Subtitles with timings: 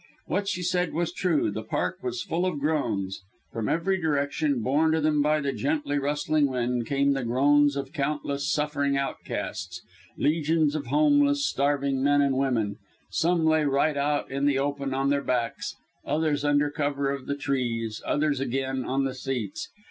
[0.25, 3.21] What she said was true the Park was full of groans.
[3.53, 7.93] From every direction, borne to them by the gently rustling wind, came the groans of
[7.93, 9.83] countless suffering outcasts
[10.17, 12.77] legions of homeless, starving men and women.
[13.11, 17.35] Some lay right out in the open on their backs, others under cover of the
[17.37, 19.69] trees, others again on the seats.